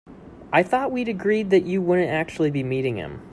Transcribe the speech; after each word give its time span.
I 0.51 0.63
thought 0.63 0.91
we'd 0.91 1.07
agreed 1.09 1.51
that 1.51 1.67
you 1.67 1.79
wouldn't 1.79 2.09
actually 2.09 2.49
be 2.49 2.63
meeting 2.63 2.95
him? 2.97 3.21